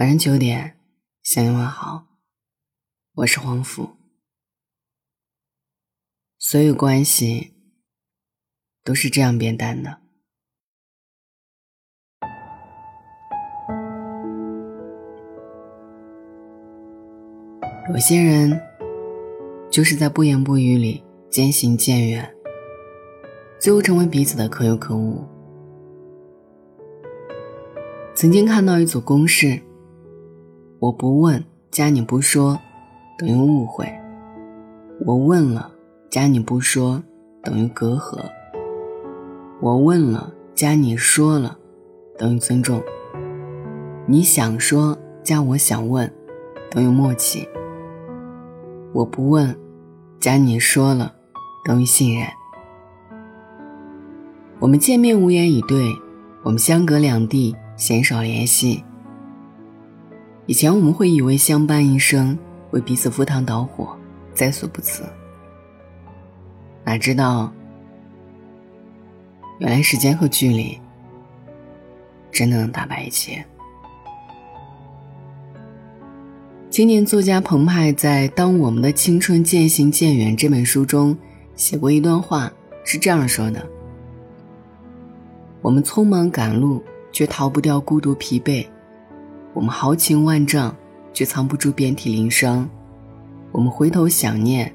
[0.00, 0.78] 晚上九点，
[1.22, 2.06] 向你问好，
[3.16, 3.98] 我是黄甫。
[6.38, 7.52] 所有关系
[8.82, 9.98] 都是这样变淡的。
[17.90, 18.58] 有些人
[19.70, 22.34] 就是在不言不语里渐行渐远，
[23.58, 25.28] 最后成为彼此的可有可无。
[28.14, 29.60] 曾经看到一组公式。
[30.80, 32.58] 我不问加你不说，
[33.18, 33.84] 等于误会；
[35.04, 35.70] 我问了
[36.08, 37.02] 加你不说，
[37.42, 38.18] 等于隔阂；
[39.60, 41.58] 我问了加你说了，
[42.16, 42.82] 等于尊重。
[44.06, 46.10] 你想说加我想问，
[46.70, 47.46] 等于默契。
[48.94, 49.54] 我不问
[50.18, 51.12] 加你说了，
[51.62, 52.26] 等于信任。
[54.58, 55.92] 我们见面无言以对，
[56.42, 58.82] 我们相隔两地，鲜少联系。
[60.50, 62.36] 以前我们会以为相伴一生，
[62.72, 63.96] 为彼此赴汤蹈火，
[64.34, 65.04] 在所不辞。
[66.82, 67.52] 哪知道，
[69.60, 70.76] 原来时间和距离，
[72.32, 73.46] 真的能打败一切。
[76.68, 81.16] 青年作家澎湃在《当我们的青春渐行渐远》这本书中
[81.54, 83.64] 写过一段话，是这样说的
[85.62, 88.66] ：“我们匆忙赶路，却逃不掉孤独疲惫。”
[89.52, 90.74] 我们豪情万丈，
[91.12, 92.68] 却藏不住遍体鳞伤；
[93.50, 94.72] 我们回头想念，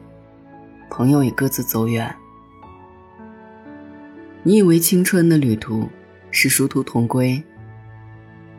[0.89, 2.13] 朋友也各自走远。
[4.43, 5.87] 你以为青春的旅途
[6.29, 7.41] 是殊途同归，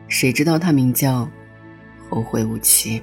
[0.07, 1.29] 谁知道它名叫
[2.09, 3.01] 后会无期。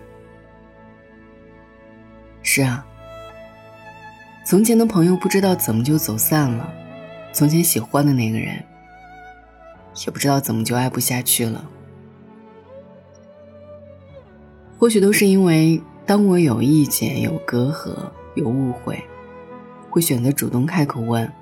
[2.43, 2.85] 是啊，
[4.45, 6.71] 从前的朋友不知道怎么就走散了，
[7.33, 8.63] 从前喜欢的那个人，
[10.05, 11.65] 也不知道怎么就爱不下去了。
[14.85, 17.97] 或许都是因为，当我有意见、有隔阂、
[18.35, 19.03] 有误会，
[19.89, 21.33] 会选择主动开口问，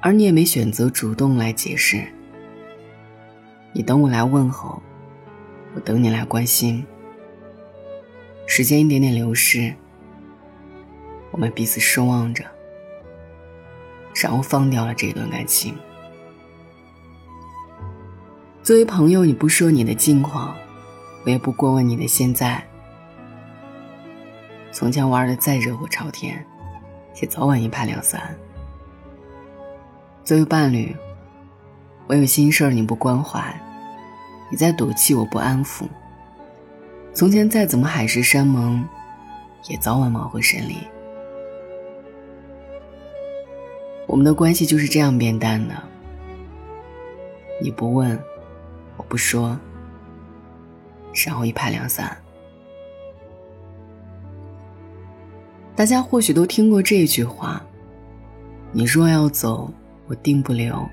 [0.00, 2.04] 而你也没选择主动来解释。
[3.72, 4.80] 你等我来问候，
[5.74, 6.86] 我等你来关心。
[8.46, 9.74] 时间一点点流逝，
[11.32, 12.44] 我们彼此失望着，
[14.22, 15.74] 然后放掉了这段感情。
[18.62, 20.56] 作为朋友，你不说你的近况。
[21.24, 22.62] 我也不过问你的现在。
[24.72, 26.44] 从前玩的再热火朝天，
[27.20, 28.34] 也早晚一拍两散。
[30.24, 30.96] 作为伴侣，
[32.06, 33.54] 我有心事儿你不关怀，
[34.50, 35.84] 你在赌气我不安抚。
[37.12, 38.82] 从前再怎么海誓山盟，
[39.68, 40.76] 也早晚忙回神离。
[44.06, 45.74] 我们的关系就是这样变淡的。
[47.60, 48.18] 你不问，
[48.96, 49.58] 我不说。
[51.14, 52.16] 然后一拍两散。
[55.74, 57.64] 大家或许都听过这句话
[58.72, 59.72] ：“你若要走，
[60.06, 60.88] 我定不留。”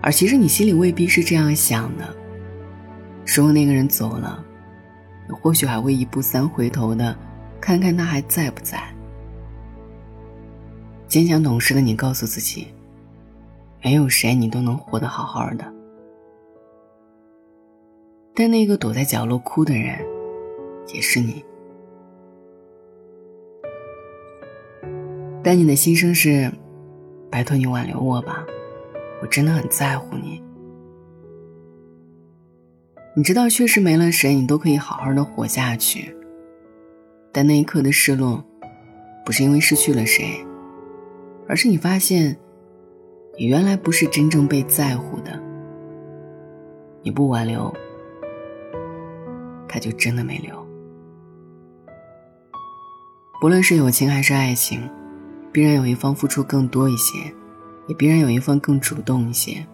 [0.00, 2.14] 而其实你心里未必是这样想的。
[3.26, 4.44] 如果那个人走了，
[5.28, 7.16] 你或许还会一步三回头的
[7.60, 8.80] 看看他还在不在。
[11.08, 12.68] 坚强懂事的你告诉自己：
[13.82, 15.75] 没有谁你都能活得好好的。
[18.38, 19.98] 但那个躲在角落哭的人，
[20.92, 21.42] 也是你。
[25.42, 26.52] 但你的心声是：
[27.30, 28.44] 拜托你挽留我吧，
[29.22, 30.42] 我真的很在乎你。
[33.16, 36.14] 你知道，确实没了谁，你都可以好好的活下去。
[37.32, 38.44] 但那一刻的失落，
[39.24, 40.44] 不是因为失去了谁，
[41.48, 42.36] 而是你发现，
[43.38, 45.42] 你原来不是真正被在乎的。
[47.02, 47.72] 你不挽留。
[49.68, 50.66] 他就真的没留。
[53.40, 54.88] 不论是友情还是爱情，
[55.52, 57.18] 必然有一方付出更多一些，
[57.86, 59.64] 也必然有一方更主动一些。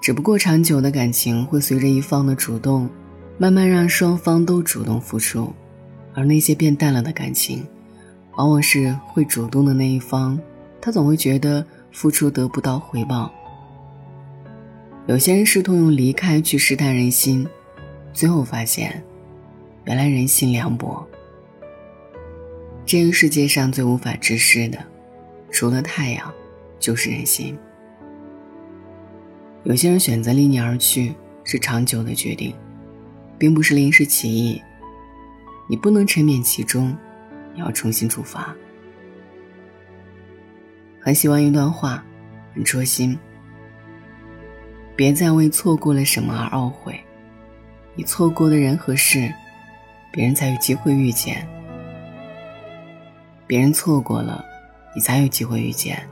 [0.00, 2.88] 只不过长久的感情会随着一方的主动，
[3.36, 5.52] 慢慢让双方都主动付出，
[6.14, 7.66] 而那些变淡了的感情，
[8.36, 10.38] 往往是会主动的那一方，
[10.80, 13.30] 他总会觉得付出得不到回报。
[15.08, 17.48] 有些人试图用离开去试探人心，
[18.12, 19.02] 最后发现，
[19.86, 21.02] 原来人心凉薄。
[22.84, 24.78] 这个世界上最无法直视的，
[25.50, 26.30] 除了太阳，
[26.78, 27.56] 就是人心。
[29.64, 32.54] 有些人选择离你而去，是长久的决定，
[33.38, 34.60] 并不是临时起意。
[35.70, 36.94] 你不能沉湎其中，
[37.54, 38.54] 你要重新出发。
[41.00, 42.04] 很喜欢一段话，
[42.54, 43.18] 很戳心。
[44.98, 47.00] 别再为错过了什么而懊悔。
[47.94, 49.32] 你错过的人和事，
[50.10, 51.36] 别人才有机会遇见；
[53.46, 54.44] 别人错过了，
[54.96, 56.04] 你才有机会遇见。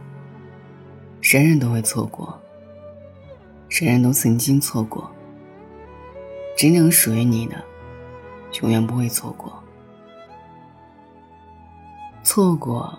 [1.21, 2.41] 人人都会错过，
[3.69, 5.11] 人人都曾经错过。
[6.57, 7.57] 真正属于你的，
[8.63, 9.61] 永远不会错过。
[12.23, 12.97] 错过，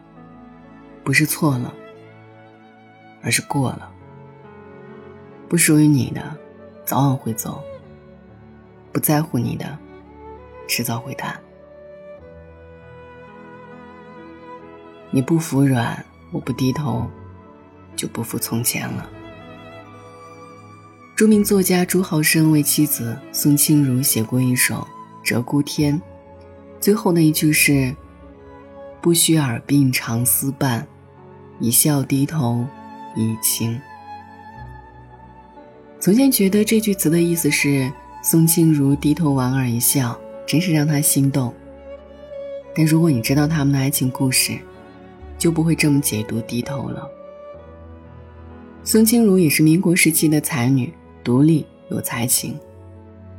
[1.06, 1.74] 不是错了，
[3.24, 3.89] 而是过了。
[5.50, 6.36] 不属于你的，
[6.84, 7.62] 早晚会走；
[8.92, 9.78] 不在乎你的，
[10.68, 11.40] 迟早会淡。
[15.10, 17.08] 你不服软，我不低头，
[17.96, 19.10] 就不复从前了。
[21.16, 24.86] 著名作家朱豪生为妻子宋清如写过一首
[25.26, 26.00] 《鹧鸪天》，
[26.82, 27.96] 最后那一句是
[29.02, 30.86] ：“不须耳鬓长厮伴，
[31.62, 32.68] 一笑低头
[33.16, 33.80] 已情。”
[36.07, 37.92] 从前觉得这句词的意思是
[38.24, 41.54] 宋清如低头莞尔一笑，真是让他心动。
[42.74, 44.57] 但如果你知道他们的爱情故事，
[45.38, 47.06] 就不会这么解读低头了。
[48.86, 50.94] 宋清如也是民国时期的才女。
[51.25, 52.57] 独立有才情，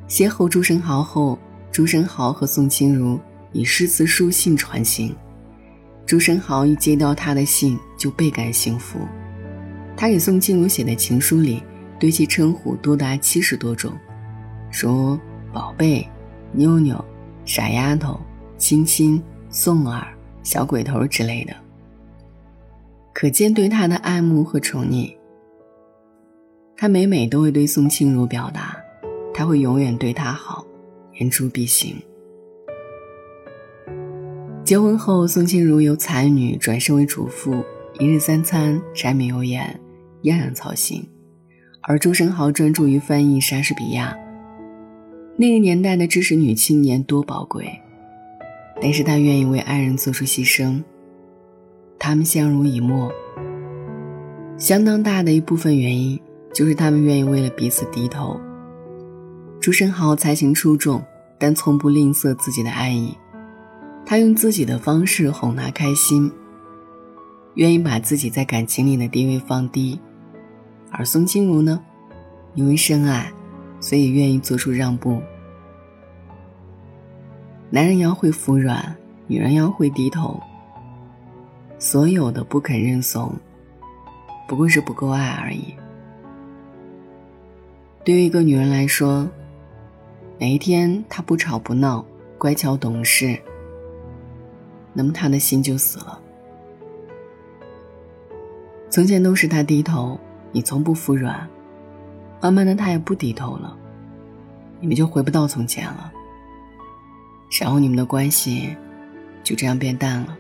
[0.07, 1.39] 邂逅朱生豪后，
[1.73, 3.19] 朱生豪和宋清如
[3.51, 5.17] 以诗词书信传情。
[6.05, 8.99] 朱生豪一接到他的信就倍感幸福。
[9.97, 11.63] 他给宋清如写的情书里，
[11.99, 13.93] 对其称呼多达七十多种，
[14.73, 15.19] 如
[15.53, 16.07] 宝贝、
[16.53, 17.05] 妞妞、
[17.45, 18.21] 傻丫头、
[18.57, 20.07] 亲亲、宋儿、
[20.43, 21.55] 小鬼头之类的，
[23.13, 25.13] 可见对他的爱慕和宠溺。
[26.77, 28.77] 他每每都会对宋清如表达，
[29.35, 30.65] 他会永远对她好，
[31.15, 31.97] 言出必行。
[34.63, 37.65] 结婚后，宋清如由才女转身为主妇，
[37.99, 39.81] 一日三餐、柴米油盐，
[40.23, 41.03] 样样操心；
[41.89, 44.15] 而朱生豪专注于翻译莎士比亚。
[45.39, 47.81] 那个年代的知识女青年多宝贵，
[48.79, 50.83] 但是他愿意为爱人做出牺牲。
[51.99, 53.11] 他们相濡以沫，
[54.59, 56.21] 相当大的一部分原因。
[56.55, 58.41] 就是他们愿意为了彼此低头。
[59.61, 61.01] 朱生豪才情出众，
[61.39, 63.15] 但从不吝啬自己的爱意。
[64.05, 66.33] 他用自己的方式哄她开心，
[67.55, 70.01] 愿意把自己在感情里的地位放低。
[70.91, 71.83] 而宋清如呢，
[72.55, 73.33] 因为深爱，
[73.81, 75.23] 所以愿意做出让步。
[77.71, 78.97] 男人要会服软，
[79.27, 80.41] 女人要会低头。
[81.79, 83.33] 所有的不肯认怂，
[84.49, 85.75] 不过是不够爱而已。
[88.05, 89.29] 对于一个女人来说，
[90.39, 92.05] 哪一天她不吵不闹、
[92.39, 93.39] 乖巧懂事，
[94.93, 96.19] 那么她的心就死了。
[98.91, 100.19] 从前都是他低头，
[100.59, 101.49] 你从不服软，
[102.41, 103.79] 慢慢的他也不低头了，
[104.81, 106.13] 你们就回不到从前了。
[107.61, 108.77] 然后你们的关系
[109.45, 110.37] 就这样变淡了。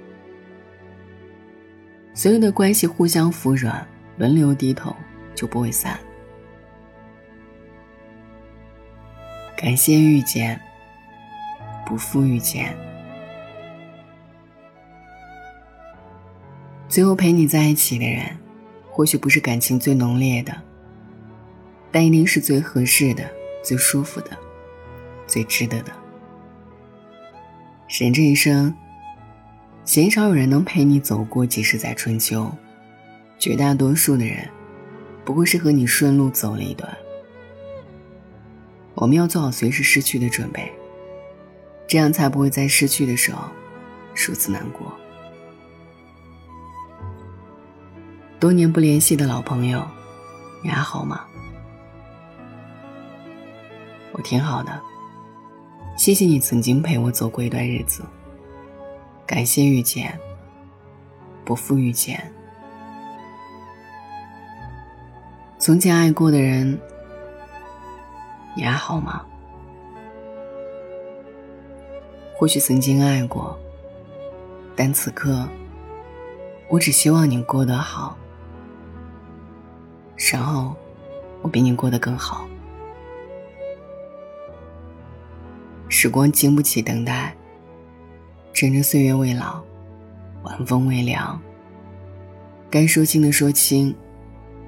[2.15, 3.87] 所有的关系互相服软、
[4.17, 4.93] 轮流低头，
[5.37, 5.97] 就不会散。
[9.57, 10.61] 感谢遇见，
[11.87, 12.77] 不负遇见。
[16.89, 18.37] 最后陪你在一起的人，
[18.99, 20.53] 或许不是感情最浓烈的，
[21.93, 23.31] 但一定是最合适的、
[23.63, 24.37] 最舒服的、
[25.25, 25.93] 最值得的。
[27.87, 28.75] 人这一生，
[29.85, 32.51] 鲜少有人能陪你走过几十载春秋，
[33.39, 34.49] 绝大多数的人，
[35.25, 36.93] 不过是和你顺路走了一段。
[38.97, 40.73] 我们要做好随时失去的准备，
[41.87, 43.49] 这样才不会在失去的时候
[44.27, 44.93] 如此难过。
[48.41, 49.85] 多年不联系的老朋友，
[50.63, 51.25] 你还好吗？
[54.13, 54.81] 我挺好的，
[55.97, 58.05] 谢谢你曾经陪我走过一段日子。
[59.27, 60.17] 感谢遇见，
[61.45, 62.33] 不负遇见。
[65.59, 66.79] 从前爱过的人。
[68.55, 69.25] 你还好吗？
[72.35, 73.57] 或许曾经爱过，
[74.75, 75.49] 但此刻，
[76.69, 78.18] 我只希望你过得好，
[80.19, 80.75] 然后
[81.43, 82.47] 我比你过得更好。
[85.89, 87.35] 时光经不起等待，
[88.53, 89.63] 趁着岁月未老，
[90.43, 91.41] 晚风未凉，
[92.69, 93.95] 该说清的说清，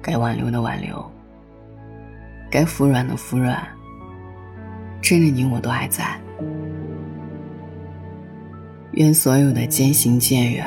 [0.01, 1.11] 该挽留的挽留，
[2.49, 3.65] 该服软的服软。
[5.01, 6.19] 趁着你我都还在，
[8.93, 10.65] 愿所有的渐行渐远，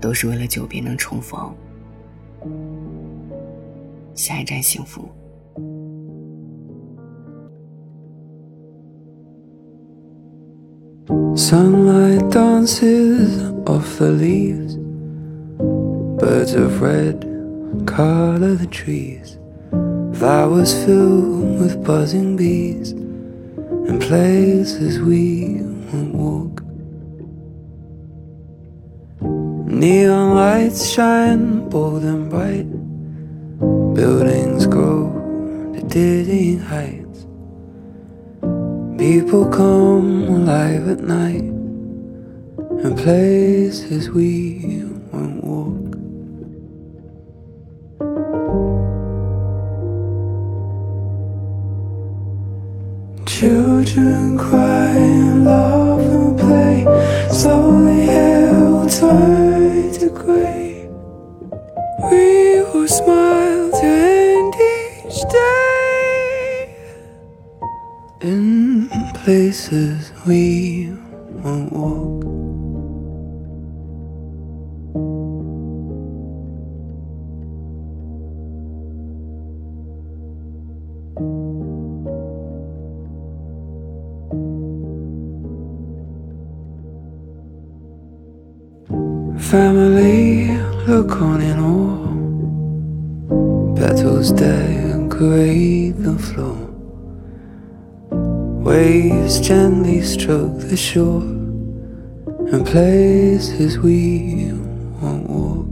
[0.00, 1.52] 都是为了久别能重逢。
[4.19, 5.07] 下一站幸福。
[11.35, 14.77] Sunlight dances off the leaves.
[16.17, 17.25] Birds of red
[17.85, 19.37] color the trees.
[20.13, 22.91] Flowers filled with buzzing bees.
[23.87, 25.61] And places we
[25.91, 26.63] won't walk.
[29.67, 32.78] Neon lights shine bold and bright.
[34.00, 35.12] Buildings grow
[35.74, 37.26] to dizzying heights.
[38.96, 41.44] People come alive at night
[42.82, 45.92] in places we won't walk.
[53.26, 55.79] Children cry and laugh
[68.22, 70.92] in places we
[71.42, 72.20] won't walk.
[89.50, 92.14] Family look on in awe.
[93.76, 96.69] Petals decorate the floor.
[98.62, 101.22] Waves gently stroke the shore.
[102.52, 104.52] And places we
[105.00, 105.66] won't walk.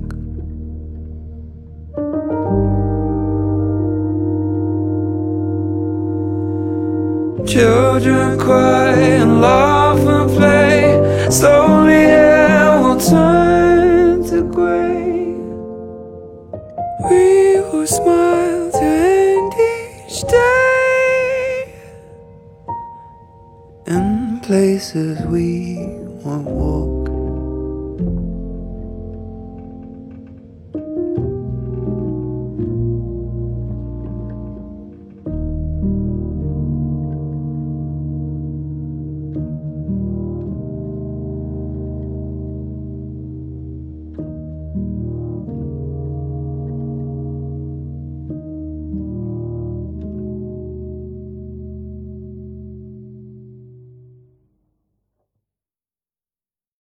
[7.47, 9.77] Children cry and laugh